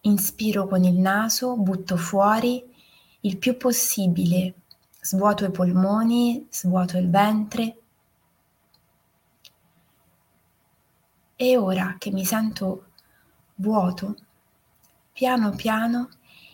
Inspiro 0.00 0.66
con 0.66 0.82
il 0.82 0.98
naso, 0.98 1.56
butto 1.56 1.96
fuori 1.96 2.74
il 3.20 3.36
più 3.38 3.56
possibile 3.56 4.54
svuoto 5.00 5.44
i 5.44 5.50
polmoni, 5.50 6.46
svuoto 6.50 6.98
il 6.98 7.08
ventre. 7.08 7.76
E 11.34 11.56
ora 11.56 11.96
che 11.98 12.10
mi 12.10 12.24
sento 12.24 12.86
vuoto, 13.56 14.16
piano 15.12 15.50
piano 15.50 16.10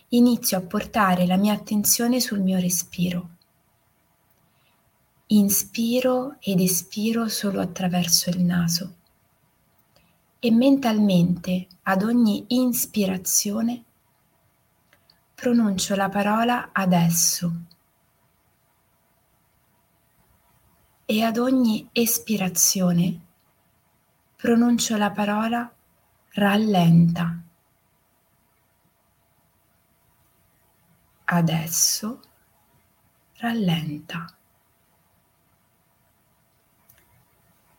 inizio 0.08 0.58
a 0.58 0.62
portare 0.62 1.26
la 1.26 1.36
mia 1.36 1.52
attenzione 1.52 2.20
sul 2.20 2.40
mio 2.40 2.58
respiro. 2.60 3.30
Inspiro 5.28 6.36
ed 6.40 6.60
espiro 6.60 7.28
solo 7.28 7.60
attraverso 7.60 8.30
il 8.30 8.40
naso 8.42 8.96
e 10.38 10.50
mentalmente 10.50 11.66
ad 11.82 12.02
ogni 12.02 12.44
ispirazione 12.48 13.84
pronuncio 15.34 15.94
la 15.94 16.08
parola 16.08 16.70
adesso 16.72 17.52
e 21.06 21.22
ad 21.22 21.36
ogni 21.36 21.88
espirazione 21.92 23.20
pronuncio 24.36 24.96
la 24.96 25.10
parola 25.10 25.74
rallenta. 26.34 27.42
Adesso 31.24 32.20
rallenta. 33.38 34.36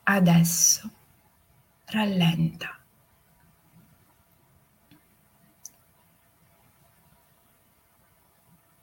Adesso 0.04 0.92
rallenta. 1.86 2.85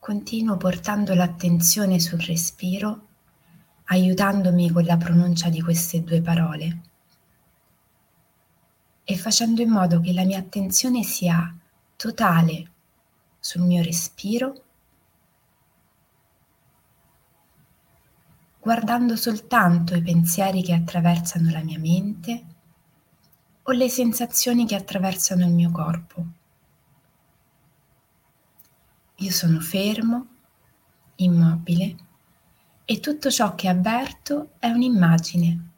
Continuo 0.03 0.57
portando 0.57 1.15
l'attenzione 1.15 2.01
sul 2.01 2.19
respiro 2.23 3.07
aiutandomi 3.85 4.69
con 4.73 4.83
la 4.83 4.97
pronuncia 4.97 5.49
di 5.49 5.63
queste 5.63 6.03
due 6.03 6.21
parole 6.21 6.81
e 9.05 9.17
facendo 9.17 9.63
in 9.63 9.71
modo 9.71 10.01
che 10.01 10.13
la 10.13 10.25
mia 10.25 10.41
attenzione 10.41 11.05
sia 11.05 11.57
totale 11.95 12.71
sul 13.39 13.63
mio 13.63 13.81
respiro, 13.81 14.65
guardando 18.59 19.15
soltanto 19.15 19.95
i 19.95 20.03
pensieri 20.03 20.65
che 20.65 20.73
attraversano 20.73 21.49
la 21.53 21.63
mia 21.63 21.79
mente 21.79 22.45
o 23.63 23.71
le 23.71 23.89
sensazioni 23.89 24.67
che 24.67 24.75
attraversano 24.75 25.47
il 25.47 25.53
mio 25.53 25.71
corpo. 25.71 26.41
Io 29.23 29.31
sono 29.31 29.61
fermo, 29.61 30.27
immobile 31.17 31.95
e 32.85 32.99
tutto 32.99 33.31
ciò 33.31 33.55
che 33.55 33.69
avverto 33.69 34.55
è 34.59 34.67
un'immagine. 34.67 35.69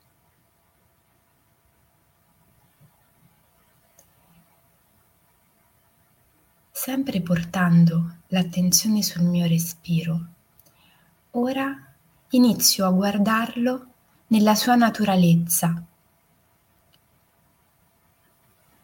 Sempre 6.71 7.21
portando 7.21 8.17
l'attenzione 8.29 9.03
sul 9.03 9.25
mio 9.25 9.47
respiro, 9.47 10.27
ora 11.33 11.95
inizio 12.31 12.87
a 12.87 12.93
guardarlo 12.93 13.87
nella 14.29 14.55
sua 14.55 14.75
naturalezza. 14.75 15.85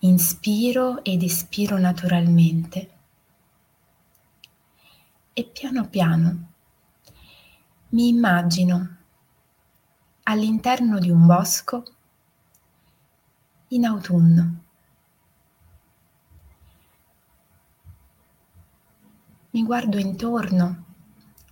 Inspiro 0.01 1.03
ed 1.03 1.23
espiro 1.23 1.79
naturalmente 1.79 2.99
e 5.33 5.45
piano 5.45 5.89
piano 5.89 6.49
mi 7.91 8.07
immagino 8.07 8.97
all'interno 10.25 11.01
di 11.01 11.11
un 11.11 11.27
bosco 11.27 11.83
in 13.69 13.85
autunno. 13.85 14.65
Mi 19.51 19.65
guardo 19.65 19.99
intorno, 19.99 20.85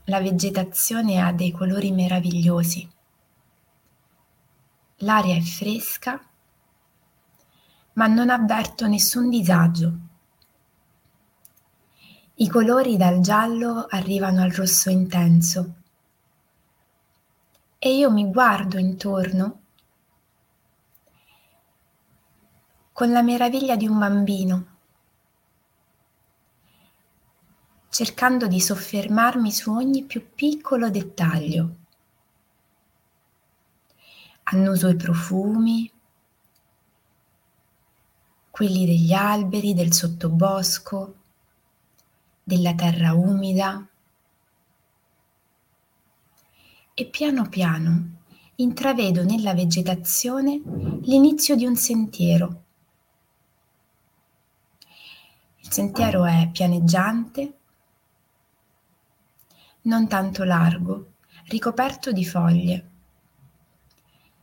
la 0.04 0.20
vegetazione 0.20 1.20
ha 1.20 1.32
dei 1.32 1.50
colori 1.50 1.90
meravigliosi. 1.90 2.88
L'aria 4.98 5.34
è 5.34 5.40
fresca, 5.40 6.24
ma 7.94 8.06
non 8.06 8.30
avverto 8.30 8.86
nessun 8.86 9.28
disagio. 9.28 10.07
I 12.40 12.48
colori 12.48 12.96
dal 12.96 13.18
giallo 13.18 13.86
arrivano 13.88 14.42
al 14.42 14.52
rosso 14.52 14.90
intenso 14.90 15.74
e 17.80 17.96
io 17.96 18.12
mi 18.12 18.30
guardo 18.30 18.78
intorno 18.78 19.62
con 22.92 23.10
la 23.10 23.22
meraviglia 23.22 23.74
di 23.74 23.88
un 23.88 23.98
bambino, 23.98 24.66
cercando 27.88 28.46
di 28.46 28.60
soffermarmi 28.60 29.50
su 29.50 29.72
ogni 29.72 30.04
più 30.04 30.32
piccolo 30.32 30.90
dettaglio. 30.90 31.76
annuso 34.44 34.86
i 34.86 34.94
profumi, 34.94 35.90
quelli 38.50 38.86
degli 38.86 39.12
alberi, 39.12 39.74
del 39.74 39.92
sottobosco, 39.92 41.14
della 42.48 42.74
terra 42.74 43.12
umida 43.12 43.86
e 46.94 47.04
piano 47.04 47.46
piano 47.50 48.20
intravedo 48.54 49.22
nella 49.22 49.52
vegetazione 49.52 50.58
l'inizio 51.02 51.54
di 51.56 51.66
un 51.66 51.76
sentiero. 51.76 52.62
Il 55.58 55.70
sentiero 55.70 56.24
è 56.24 56.48
pianeggiante, 56.50 57.58
non 59.82 60.08
tanto 60.08 60.42
largo, 60.44 61.16
ricoperto 61.48 62.12
di 62.12 62.24
foglie, 62.24 62.90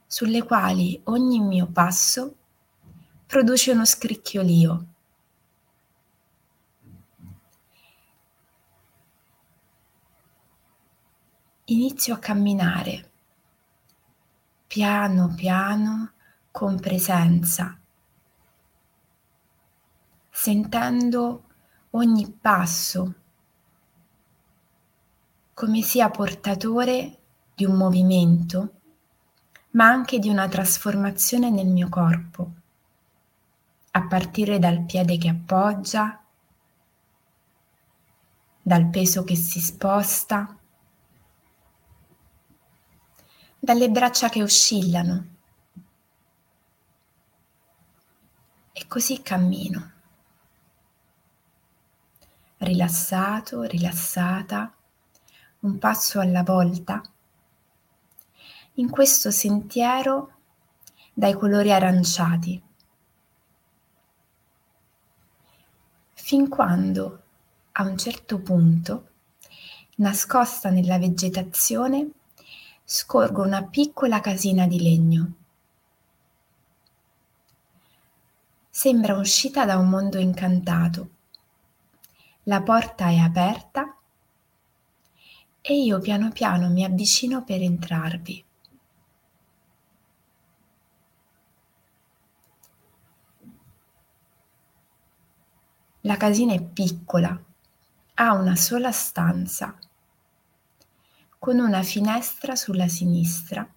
sulle 0.05 0.43
quali 0.43 1.01
ogni 1.05 1.39
mio 1.39 1.65
passo 1.65 2.35
produce 3.25 3.71
uno 3.71 3.83
scricchiolio. 3.83 4.94
Inizio 11.67 12.13
a 12.13 12.19
camminare. 12.19 13.10
Piano 14.67 15.34
piano 15.36 16.12
con 16.51 16.79
presenza, 16.79 17.75
sentendo 20.29 21.43
ogni 21.89 22.29
passo. 22.29 23.15
Come 25.55 25.81
sia 25.81 26.12
portatore 26.12 27.17
di 27.55 27.65
un 27.65 27.77
movimento, 27.77 28.74
ma 29.72 29.88
anche 29.88 30.19
di 30.19 30.29
una 30.29 30.48
trasformazione 30.48 31.50
nel 31.50 31.65
mio 31.65 31.89
corpo, 31.89 32.51
a 33.89 34.05
partire 34.05 34.60
dal 34.60 34.84
piede 34.84 35.17
che 35.17 35.29
appoggia, 35.29 36.24
dal 38.62 38.88
peso 38.91 39.24
che 39.24 39.36
si 39.36 39.60
sposta, 39.60 40.60
dalle 43.65 43.89
braccia 43.89 44.29
che 44.29 44.43
oscillano. 44.43 45.27
E 48.72 48.86
così 48.88 49.24
cammino, 49.24 49.91
rilassato, 52.57 53.63
rilassata, 53.63 54.72
un 55.62 55.79
passo 55.79 56.19
alla 56.19 56.43
volta, 56.43 57.01
in 58.75 58.91
questo 58.91 59.31
sentiero 59.31 60.34
dai 61.12 61.34
colori 61.34 61.72
aranciati, 61.72 62.62
fin 66.13 66.48
quando 66.50 67.24
a 67.72 67.81
un 67.81 67.98
certo 67.98 68.39
punto, 68.41 69.10
nascosta 69.95 70.69
nella 70.69 71.00
vegetazione, 71.00 72.12
scorgo 72.87 73.41
una 73.41 73.63
piccola 73.63 74.21
casina 74.21 74.67
di 74.67 74.79
legno. 74.79 75.33
Sembra 78.69 79.17
uscita 79.17 79.65
da 79.65 79.79
un 79.79 79.89
mondo 79.89 80.19
incantato. 80.19 81.09
La 82.43 82.61
porta 82.61 83.09
è 83.09 83.17
aperta 83.17 83.98
e 85.61 85.74
io 85.74 86.00
piano 86.00 86.29
piano 86.31 86.69
mi 86.69 86.83
avvicino 86.83 87.43
per 87.43 87.63
entrarvi. 87.63 88.45
La 96.01 96.17
casina 96.17 96.53
è 96.53 96.61
piccola, 96.61 97.43
ha 98.13 98.33
una 98.33 98.55
sola 98.55 98.91
stanza 98.91 99.75
con 101.46 101.60
una 101.60 101.84
finestra 101.84 102.55
sulla 102.55 102.88
sinistra, 102.88 103.72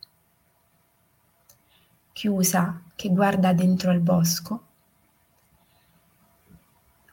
chiusa 2.14 2.82
che 2.96 3.10
guarda 3.10 3.52
dentro 3.52 3.90
al 3.90 4.00
bosco, 4.00 4.66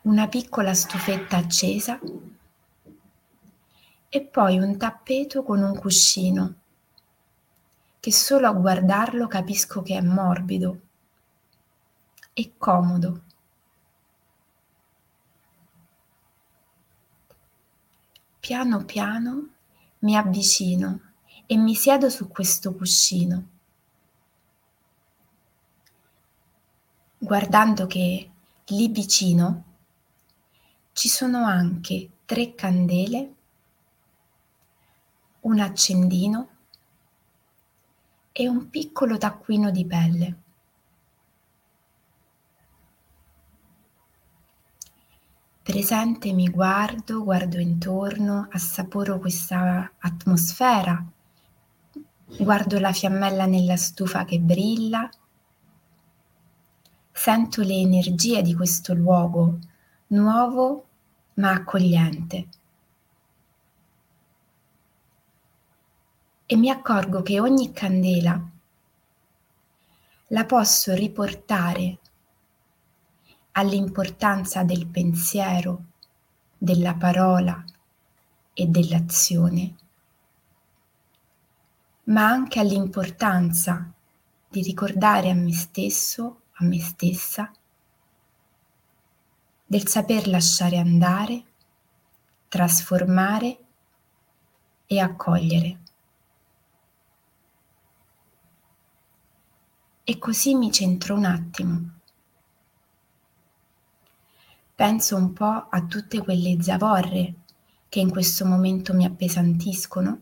una 0.04 0.30
piccola 0.30 0.74
stufetta 0.74 1.36
accesa 1.36 2.00
e 4.08 4.22
poi 4.22 4.58
un 4.58 4.78
tappeto 4.78 5.44
con 5.44 5.62
un 5.62 5.78
cuscino 5.78 6.56
che 8.00 8.14
solo 8.14 8.48
a 8.48 8.54
guardarlo 8.54 9.28
capisco 9.28 9.82
che 9.82 9.98
è 9.98 10.02
morbido 10.02 10.80
e 12.32 12.54
comodo. 12.58 13.24
Piano 18.40 18.86
piano 18.86 19.55
mi 20.06 20.16
avvicino 20.16 21.00
e 21.48 21.58
mi 21.58 21.74
siedo 21.74 22.12
su 22.12 22.28
questo 22.28 22.76
cuscino, 22.76 23.48
guardando 27.18 27.88
che 27.88 28.30
lì 28.66 28.88
vicino 28.90 29.64
ci 30.94 31.10
sono 31.10 31.44
anche 31.46 32.10
tre 32.26 32.54
candele, 32.54 33.34
un 35.42 35.60
accendino 35.60 36.50
e 38.32 38.48
un 38.48 38.70
piccolo 38.70 39.18
taccuino 39.18 39.72
di 39.72 39.86
pelle. 39.88 40.44
Presente 45.66 46.32
mi 46.32 46.48
guardo, 46.48 47.24
guardo 47.24 47.58
intorno, 47.58 48.48
assaporo 48.52 49.18
questa 49.18 49.94
atmosfera, 49.98 51.04
guardo 52.38 52.80
la 52.80 52.94
fiammella 52.94 53.48
nella 53.48 53.76
stufa 53.76 54.26
che 54.26 54.40
brilla, 54.40 55.10
sento 57.12 57.64
le 57.64 57.74
energie 57.74 58.44
di 58.44 58.54
questo 58.54 58.94
luogo 58.94 59.58
nuovo 60.10 60.86
ma 61.34 61.54
accogliente. 61.54 62.48
E 66.46 66.56
mi 66.56 66.70
accorgo 66.70 67.24
che 67.24 67.40
ogni 67.40 67.74
candela 67.74 68.40
la 70.28 70.46
posso 70.46 70.94
riportare 70.94 71.98
all'importanza 73.58 74.64
del 74.64 74.86
pensiero, 74.86 75.84
della 76.58 76.94
parola 76.96 77.64
e 78.54 78.66
dell'azione, 78.66 79.76
ma 82.06 82.28
anche 82.28 82.60
all'importanza 82.60 83.94
di 84.50 84.62
ricordare 84.62 85.30
a 85.30 85.34
me 85.34 85.54
stesso, 85.54 86.42
a 86.56 86.66
me 86.66 86.80
stessa, 86.82 87.50
del 89.66 89.88
saper 89.88 90.28
lasciare 90.28 90.78
andare, 90.78 91.44
trasformare 92.50 93.60
e 94.86 95.00
accogliere. 95.00 95.80
E 100.04 100.20
così 100.20 100.56
mi 100.56 100.72
centro 100.74 101.16
un 101.16 101.24
attimo 101.24 101.95
Penso 104.76 105.16
un 105.16 105.32
po' 105.32 105.68
a 105.70 105.86
tutte 105.86 106.22
quelle 106.22 106.62
zavorre 106.62 107.36
che 107.88 108.02
in 108.02 108.12
questo 108.12 108.46
momento 108.46 108.94
mi 108.94 109.06
appesantiscono, 109.06 110.20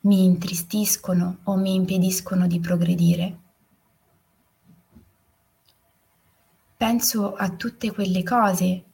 mi 0.00 0.24
intristiscono 0.24 1.38
o 1.44 1.54
mi 1.54 1.76
impediscono 1.76 2.48
di 2.48 2.58
progredire. 2.58 3.38
Penso 6.76 7.34
a 7.36 7.50
tutte 7.50 7.92
quelle 7.92 8.24
cose 8.24 8.84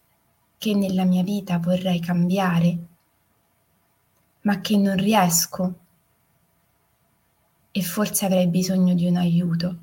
che 0.59 0.75
nella 0.75 1.05
mia 1.05 1.23
vita 1.23 1.59
vorrei 1.59 1.99
cambiare, 1.99 2.79
ma 4.43 4.61
che 4.61 4.77
non 4.77 4.97
riesco 4.97 5.79
e 7.71 7.83
forse 7.83 8.27
avrei 8.27 8.49
bisogno 8.49 8.93
di 8.93 9.07
un 9.07 9.17
aiuto. 9.17 9.79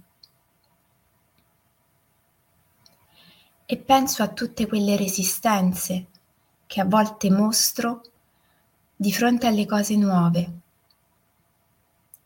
E 3.72 3.78
penso 3.78 4.22
a 4.22 4.28
tutte 4.28 4.68
quelle 4.68 4.98
resistenze 4.98 6.08
che 6.68 6.82
a 6.82 6.86
volte 6.86 7.32
mostro 7.32 8.02
di 8.94 9.14
fronte 9.14 9.48
alle 9.48 9.66
cose 9.66 9.96
nuove, 9.96 10.52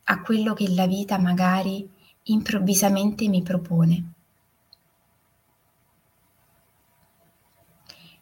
a 0.05 0.21
quello 0.23 0.55
che 0.55 0.67
la 0.73 0.87
vita 0.87 1.19
magari 1.19 1.87
improvvisamente 2.23 3.27
mi 3.27 3.43
propone. 3.43 4.13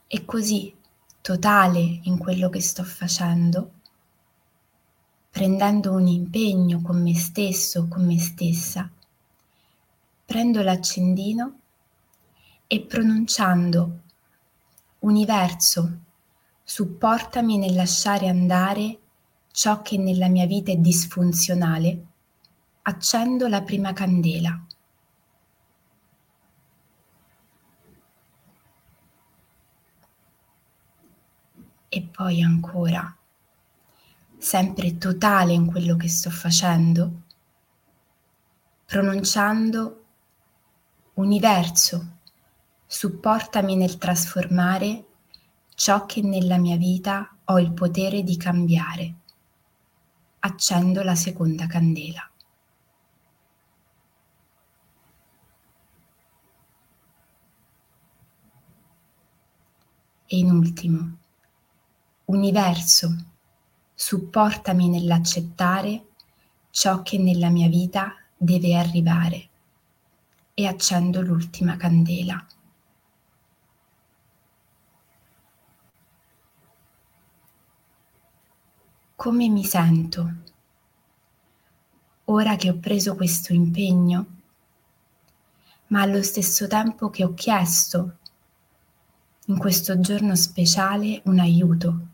E 0.06 0.26
così, 0.26 0.76
totale 1.22 2.02
in 2.04 2.18
quello 2.18 2.50
che 2.50 2.60
sto 2.60 2.84
facendo, 2.84 3.72
prendendo 5.32 5.94
un 5.94 6.08
impegno 6.08 6.82
con 6.82 7.02
me 7.02 7.16
stesso 7.16 7.84
o 7.84 7.88
con 7.88 8.06
me 8.06 8.20
stessa, 8.20 8.92
prendo 10.26 10.62
l'accendino 10.62 11.60
e 12.68 12.82
pronunciando 12.82 14.02
Universo, 15.00 16.00
supportami 16.64 17.58
nel 17.58 17.76
lasciare 17.76 18.28
andare 18.28 19.00
ciò 19.52 19.82
che 19.82 19.98
nella 19.98 20.30
mia 20.30 20.46
vita 20.46 20.72
è 20.72 20.78
disfunzionale, 20.78 22.06
accendo 22.84 23.48
la 23.48 23.62
prima 23.62 23.94
candela. 23.94 24.66
E 31.90 32.02
poi 32.02 32.42
ancora, 32.42 33.16
sempre 34.38 34.98
totale 34.98 35.54
in 35.54 35.68
quello 35.68 35.96
che 35.96 36.10
sto 36.10 36.32
facendo, 36.32 37.22
pronunciando 38.86 40.06
Universo, 41.14 42.13
supportami 42.94 43.76
nel 43.76 43.98
trasformare 43.98 45.06
ciò 45.74 46.06
che 46.06 46.22
nella 46.22 46.60
mia 46.60 46.78
vita 46.78 47.38
ho 47.46 47.58
il 47.58 47.74
potere 47.74 48.22
di 48.22 48.38
cambiare. 48.38 49.16
Accendo 50.42 51.02
la 51.02 51.16
seconda 51.16 51.66
candela. 51.66 52.30
E 60.28 60.38
in 60.38 60.52
ultimo, 60.52 61.18
universo, 62.26 63.16
supportami 63.96 64.90
nell'accettare 64.90 66.10
ciò 66.70 67.02
che 67.02 67.18
nella 67.18 67.50
mia 67.50 67.68
vita 67.68 68.14
deve 68.38 68.76
arrivare 68.76 69.50
e 70.54 70.68
accendo 70.68 71.22
l'ultima 71.22 71.76
candela. 71.76 72.46
Come 79.24 79.48
mi 79.48 79.64
sento 79.64 80.34
ora 82.26 82.58
che 82.58 82.70
ho 82.70 82.78
preso 82.78 83.16
questo 83.16 83.54
impegno, 83.54 84.26
ma 85.88 86.02
allo 86.02 86.22
stesso 86.22 86.68
tempo 86.68 87.10
che 87.10 87.24
ho 87.24 87.34
chiesto 87.34 88.18
in 89.46 89.58
questo 89.58 89.98
giorno 90.02 90.36
speciale 90.36 91.22
un 91.24 91.40
aiuto. 91.40 92.08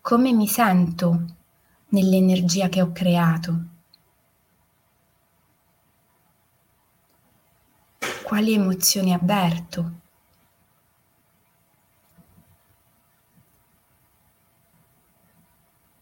Come 0.00 0.32
mi 0.32 0.46
sento 0.46 1.24
nell'energia 1.88 2.68
che 2.68 2.82
ho 2.82 2.92
creato? 2.92 3.64
Quali 8.22 8.52
emozioni 8.52 9.12
avverto? 9.12 10.05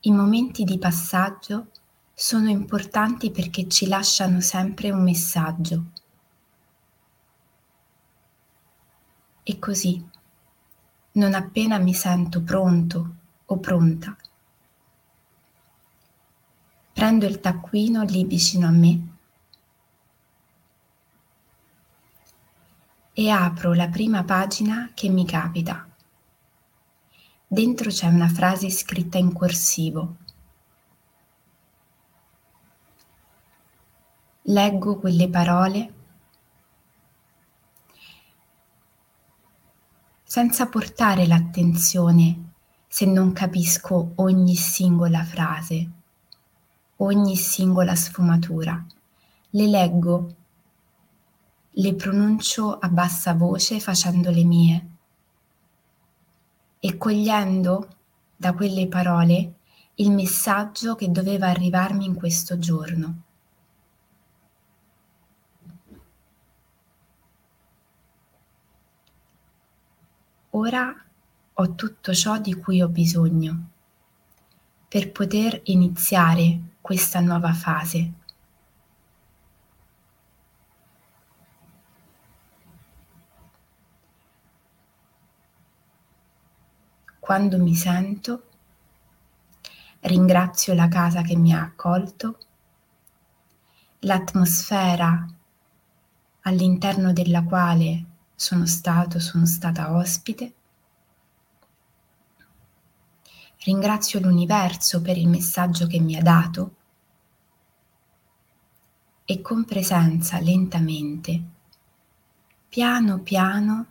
I 0.06 0.12
momenti 0.12 0.64
di 0.64 0.76
passaggio 0.76 1.68
sono 2.12 2.50
importanti 2.50 3.30
perché 3.30 3.66
ci 3.68 3.86
lasciano 3.86 4.42
sempre 4.42 4.90
un 4.90 5.02
messaggio. 5.02 5.84
E 9.42 9.58
così, 9.58 10.06
non 11.12 11.32
appena 11.32 11.78
mi 11.78 11.94
sento 11.94 12.42
pronto 12.42 13.14
o 13.46 13.56
pronta, 13.56 14.14
prendo 16.92 17.24
il 17.24 17.40
taccuino 17.40 18.02
lì 18.02 18.26
vicino 18.26 18.66
a 18.66 18.70
me 18.72 19.08
e 23.14 23.30
apro 23.30 23.72
la 23.72 23.88
prima 23.88 24.22
pagina 24.22 24.90
che 24.92 25.08
mi 25.08 25.24
capita. 25.24 25.88
Dentro 27.54 27.88
c'è 27.88 28.08
una 28.08 28.26
frase 28.26 28.68
scritta 28.68 29.16
in 29.16 29.32
corsivo. 29.32 30.16
Leggo 34.42 34.98
quelle 34.98 35.28
parole 35.28 35.94
senza 40.24 40.66
portare 40.66 41.28
l'attenzione 41.28 42.54
se 42.88 43.06
non 43.06 43.32
capisco 43.32 44.14
ogni 44.16 44.56
singola 44.56 45.22
frase, 45.22 45.90
ogni 46.96 47.36
singola 47.36 47.94
sfumatura. 47.94 48.84
Le 49.50 49.66
leggo, 49.68 50.34
le 51.70 51.94
pronuncio 51.94 52.80
a 52.80 52.88
bassa 52.88 53.32
voce 53.32 53.78
facendole 53.78 54.42
mie 54.42 54.93
e 56.84 56.98
cogliendo 56.98 57.88
da 58.36 58.52
quelle 58.52 58.86
parole 58.88 59.54
il 59.94 60.10
messaggio 60.10 60.94
che 60.94 61.10
doveva 61.10 61.48
arrivarmi 61.48 62.04
in 62.04 62.14
questo 62.14 62.58
giorno. 62.58 63.22
Ora 70.50 70.94
ho 71.54 71.74
tutto 71.74 72.12
ciò 72.12 72.36
di 72.36 72.52
cui 72.52 72.82
ho 72.82 72.88
bisogno 72.88 73.70
per 74.86 75.10
poter 75.10 75.62
iniziare 75.64 76.60
questa 76.82 77.20
nuova 77.20 77.54
fase 77.54 78.12
quando 87.24 87.56
mi 87.56 87.74
sento, 87.74 88.42
ringrazio 90.00 90.74
la 90.74 90.88
casa 90.88 91.22
che 91.22 91.34
mi 91.36 91.54
ha 91.54 91.62
accolto, 91.62 92.36
l'atmosfera 94.00 95.26
all'interno 96.42 97.14
della 97.14 97.42
quale 97.42 98.04
sono 98.34 98.66
stato, 98.66 99.20
sono 99.20 99.46
stata 99.46 99.94
ospite. 99.94 100.54
Ringrazio 103.60 104.20
l'universo 104.20 105.00
per 105.00 105.16
il 105.16 105.26
messaggio 105.26 105.86
che 105.86 106.00
mi 106.00 106.16
ha 106.16 106.22
dato 106.22 106.74
e 109.24 109.40
con 109.40 109.64
presenza 109.64 110.38
lentamente, 110.40 111.42
piano 112.68 113.20
piano, 113.20 113.86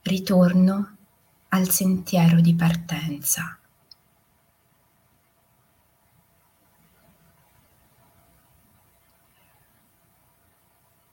ritorno 0.00 0.94
al 1.52 1.68
sentiero 1.68 2.40
di 2.40 2.54
partenza. 2.54 3.58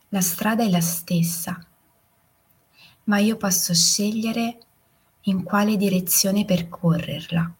La 0.09 0.21
strada 0.21 0.63
è 0.63 0.69
la 0.69 0.81
stessa, 0.81 1.59
ma 3.05 3.17
io 3.17 3.35
posso 3.35 3.73
scegliere 3.73 4.57
in 5.21 5.43
quale 5.43 5.75
direzione 5.75 6.45
percorrerla. 6.45 7.53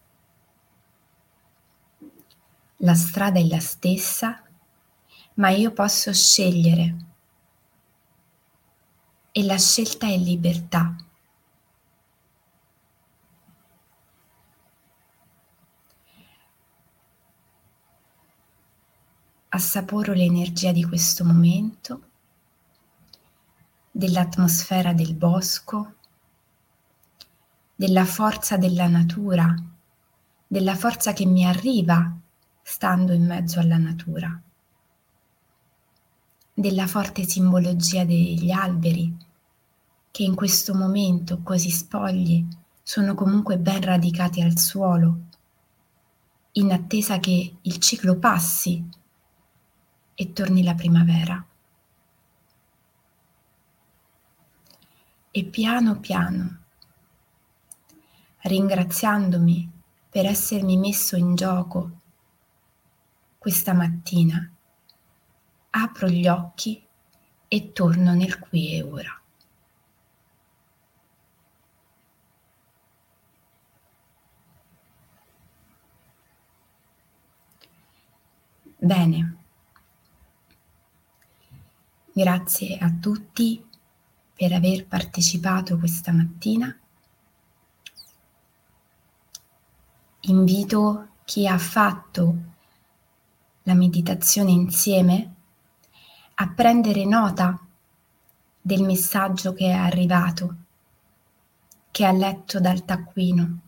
La 2.76 2.94
strada 2.94 3.40
è 3.40 3.44
la 3.44 3.60
stessa, 3.60 4.42
ma 5.34 5.50
io 5.50 5.72
posso 5.72 6.12
scegliere 6.12 6.96
e 9.32 9.44
la 9.44 9.58
scelta 9.58 10.06
è 10.06 10.16
libertà. 10.16 10.96
Assaporo 19.50 20.12
l'energia 20.12 20.72
di 20.72 20.84
questo 20.84 21.24
momento, 21.24 22.02
dell'atmosfera 23.90 24.92
del 24.92 25.14
bosco, 25.14 25.94
della 27.74 28.04
forza 28.04 28.56
della 28.56 28.88
natura, 28.88 29.54
della 30.46 30.74
forza 30.74 31.12
che 31.12 31.24
mi 31.24 31.44
arriva 31.44 32.14
stando 32.62 33.12
in 33.12 33.24
mezzo 33.24 33.60
alla 33.60 33.78
natura, 33.78 34.40
della 36.52 36.86
forte 36.86 37.22
simbologia 37.22 38.04
degli 38.04 38.50
alberi 38.50 39.16
che 40.10 40.22
in 40.22 40.34
questo 40.34 40.74
momento 40.74 41.40
così 41.42 41.70
spogli 41.70 42.46
sono 42.82 43.14
comunque 43.14 43.58
ben 43.58 43.80
radicati 43.80 44.42
al 44.42 44.58
suolo, 44.58 45.26
in 46.52 46.72
attesa 46.72 47.18
che 47.20 47.56
il 47.60 47.78
ciclo 47.78 48.16
passi 48.16 48.84
e 50.20 50.32
torni 50.32 50.64
la 50.64 50.74
primavera. 50.74 51.46
E 55.30 55.44
piano 55.44 56.00
piano, 56.00 56.58
ringraziandomi 58.38 59.70
per 60.10 60.26
essermi 60.26 60.76
messo 60.76 61.14
in 61.14 61.36
gioco 61.36 61.90
questa 63.38 63.72
mattina, 63.74 64.50
apro 65.70 66.08
gli 66.08 66.26
occhi 66.26 66.84
e 67.46 67.72
torno 67.72 68.12
nel 68.12 68.40
qui 68.40 68.72
e 68.72 68.82
ora. 68.82 69.22
Bene, 78.80 79.37
grazie 82.18 82.76
a 82.78 82.90
tutti 82.90 83.64
per 84.34 84.52
aver 84.52 84.88
partecipato 84.88 85.78
questa 85.78 86.10
mattina. 86.10 86.76
Invito 90.22 91.10
chi 91.24 91.46
ha 91.46 91.56
fatto 91.58 92.34
la 93.62 93.74
meditazione 93.74 94.50
insieme 94.50 95.34
a 96.34 96.48
prendere 96.48 97.04
nota 97.04 97.56
del 98.60 98.82
messaggio 98.82 99.52
che 99.52 99.66
è 99.66 99.72
arrivato, 99.72 100.56
che 101.92 102.04
ha 102.04 102.10
letto 102.10 102.58
dal 102.58 102.84
taccuino 102.84 103.58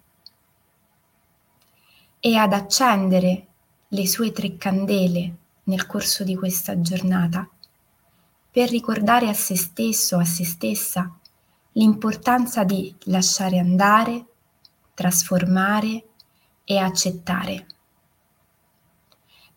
e 2.18 2.34
ad 2.34 2.52
accendere 2.52 3.46
le 3.86 4.08
sue 4.08 4.32
tre 4.32 4.56
candele 4.56 5.36
nel 5.64 5.86
corso 5.86 6.24
di 6.24 6.34
questa 6.34 6.80
giornata 6.80 7.48
per 8.50 8.68
ricordare 8.68 9.28
a 9.28 9.32
se 9.32 9.56
stesso, 9.56 10.18
a 10.18 10.24
se 10.24 10.44
stessa, 10.44 11.18
l'importanza 11.72 12.64
di 12.64 12.94
lasciare 13.04 13.58
andare, 13.58 14.26
trasformare 14.94 16.08
e 16.64 16.78
accettare. 16.78 17.66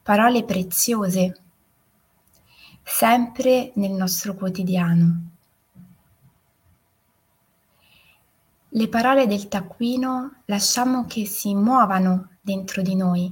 Parole 0.01 0.43
preziose, 0.43 1.41
sempre 2.83 3.71
nel 3.75 3.91
nostro 3.91 4.35
quotidiano. 4.35 5.29
Le 8.69 8.87
parole 8.89 9.27
del 9.27 9.47
taccuino 9.47 10.41
lasciamo 10.45 11.05
che 11.05 11.25
si 11.25 11.53
muovano 11.53 12.29
dentro 12.41 12.81
di 12.81 12.95
noi 12.95 13.31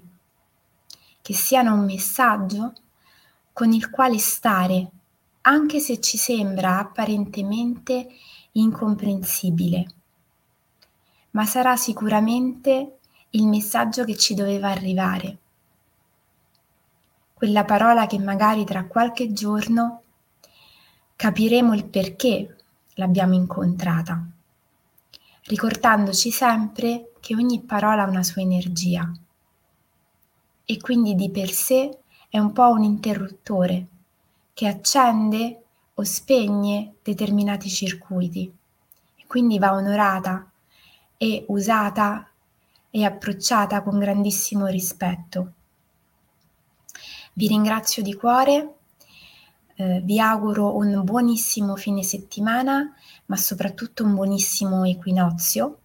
che 1.22 1.34
siano 1.34 1.74
un 1.74 1.86
messaggio 1.86 2.74
con 3.54 3.72
il 3.72 3.90
quale 3.90 4.18
stare, 4.18 4.90
anche 5.42 5.80
se 5.80 6.00
ci 6.00 6.18
sembra 6.18 6.78
apparentemente 6.78 8.08
incomprensibile, 8.54 9.86
ma 11.32 11.46
sarà 11.46 11.76
sicuramente 11.78 12.98
il 13.32 13.48
messaggio 13.48 14.04
che 14.04 14.16
ci 14.16 14.34
doveva 14.34 14.70
arrivare. 14.70 15.38
Quella 17.34 17.66
parola 17.66 18.06
che 18.06 18.20
magari 18.20 18.66
tra 18.66 18.86
qualche 18.86 19.34
giorno 19.34 20.02
capiremo 21.16 21.74
il 21.74 21.86
perché 21.86 22.58
l'abbiamo 22.96 23.34
incontrata, 23.34 24.24
ricordandoci 25.46 26.30
sempre 26.30 27.14
che 27.20 27.36
ogni 27.36 27.62
parola 27.62 28.04
ha 28.04 28.10
una 28.10 28.24
sua 28.24 28.42
energia. 28.42 29.12
E 30.66 30.80
quindi 30.80 31.16
di 31.16 31.32
per 31.32 31.50
sé 31.50 32.00
è 32.30 32.38
un 32.38 32.52
po' 32.52 32.70
un 32.70 32.84
interruttore 32.84 33.88
che 34.54 34.68
accende 34.68 35.64
o 35.94 36.04
spegne 36.04 36.96
determinati 37.02 37.70
circuiti 37.70 38.52
e 39.16 39.24
quindi 39.28 39.60
va 39.60 39.74
onorata 39.74 40.50
e 41.18 41.46
usata 41.48 42.30
e 42.90 43.04
approcciata 43.06 43.82
con 43.82 44.00
grandissimo 44.00 44.68
rispetto. 44.68 45.54
Vi 47.34 47.48
ringrazio 47.48 48.04
di 48.04 48.14
cuore, 48.14 48.76
eh, 49.76 50.02
vi 50.04 50.20
auguro 50.20 50.76
un 50.76 51.02
buonissimo 51.04 51.76
fine 51.76 52.04
settimana, 52.04 52.94
ma 53.28 53.38
soprattutto 53.38 54.04
un 54.04 54.16
buonissimo 54.16 54.84
equinozio. 54.84 55.78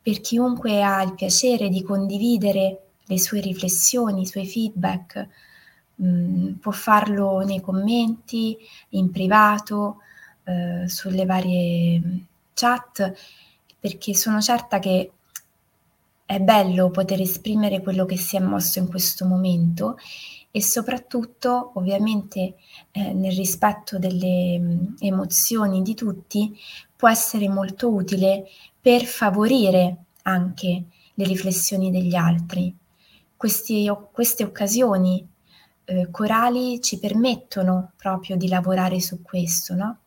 Per 0.00 0.20
chiunque 0.20 0.82
ha 0.82 1.02
il 1.02 1.14
piacere 1.14 1.68
di 1.68 1.82
condividere 1.82 2.86
le 3.04 3.18
sue 3.18 3.40
riflessioni, 3.40 4.22
i 4.22 4.26
suoi 4.26 4.46
feedback, 4.46 5.28
mm, 6.02 6.52
può 6.54 6.72
farlo 6.72 7.40
nei 7.40 7.60
commenti, 7.60 8.56
in 8.90 9.10
privato, 9.10 9.98
eh, 10.44 10.88
sulle 10.88 11.24
varie 11.24 12.00
mm, 12.00 12.18
chat, 12.54 13.12
perché 13.78 14.14
sono 14.14 14.40
certa 14.40 14.78
che 14.78 15.12
è 16.24 16.40
bello 16.40 16.90
poter 16.90 17.20
esprimere 17.20 17.82
quello 17.82 18.04
che 18.06 18.16
si 18.16 18.36
è 18.36 18.40
mosso 18.40 18.78
in 18.78 18.88
questo 18.88 19.26
momento 19.26 19.96
e 20.50 20.62
soprattutto 20.62 21.72
ovviamente 21.74 22.54
eh, 22.90 23.12
nel 23.12 23.32
rispetto 23.32 23.98
delle 23.98 24.58
mh, 24.58 24.64
mm, 24.64 24.94
emozioni 25.00 25.82
di 25.82 25.94
tutti 25.94 26.56
può 26.94 27.08
essere 27.08 27.48
molto 27.48 27.90
utile 27.90 28.44
per 28.80 29.04
favorire 29.04 30.04
anche 30.22 30.84
le 31.14 31.24
riflessioni 31.24 31.90
degli 31.90 32.14
altri. 32.14 32.74
Questi, 33.36 33.90
queste 34.12 34.44
occasioni 34.44 35.26
eh, 36.00 36.10
corali 36.10 36.80
ci 36.80 36.98
permettono 36.98 37.92
proprio 37.96 38.36
di 38.36 38.48
lavorare 38.48 39.00
su 39.00 39.22
questo, 39.22 39.74
no? 39.74 39.98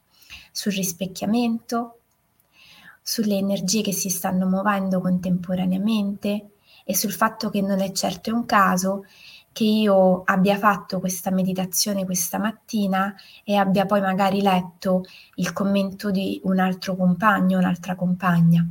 sul 0.51 0.71
rispecchiamento, 0.71 1.99
sulle 3.01 3.37
energie 3.37 3.81
che 3.81 3.93
si 3.93 4.09
stanno 4.09 4.47
muovendo 4.47 4.99
contemporaneamente 5.01 6.51
e 6.83 6.95
sul 6.95 7.11
fatto 7.11 7.49
che 7.49 7.61
non 7.61 7.81
è 7.81 7.91
certo 7.91 8.33
un 8.33 8.45
caso 8.45 9.05
che 9.51 9.63
io 9.63 10.23
abbia 10.25 10.57
fatto 10.57 10.99
questa 10.99 11.31
meditazione 11.31 12.03
questa 12.03 12.37
mattina 12.37 13.15
e 13.43 13.55
abbia 13.55 13.85
poi 13.85 14.01
magari 14.01 14.41
letto 14.41 15.03
il 15.35 15.53
commento 15.53 16.11
di 16.11 16.41
un 16.43 16.59
altro 16.59 16.95
compagno, 16.95 17.57
un'altra 17.57 17.95
compagna. 17.95 18.67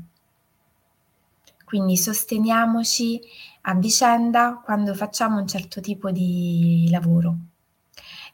Quindi 1.65 1.97
sosteniamoci 1.97 3.21
a 3.67 3.75
vicenda 3.75 4.61
quando 4.63 4.95
facciamo 4.95 5.39
un 5.39 5.47
certo 5.47 5.81
tipo 5.81 6.11
di 6.11 6.89
lavoro. 6.91 7.37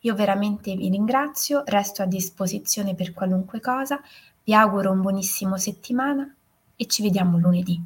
Io 0.01 0.15
veramente 0.15 0.75
vi 0.75 0.89
ringrazio, 0.89 1.63
resto 1.67 2.03
a 2.03 2.07
disposizione 2.07 2.95
per 2.95 3.13
qualunque 3.13 3.61
cosa, 3.61 4.01
vi 4.43 4.55
auguro 4.55 4.91
un 4.91 5.03
buonissimo 5.03 5.57
settimana 5.57 6.35
e 6.75 6.87
ci 6.87 7.03
vediamo 7.03 7.39
lunedì. 7.39 7.81